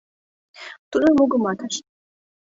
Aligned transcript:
Тудо 0.91 1.07
мугыматыш: 1.17 1.75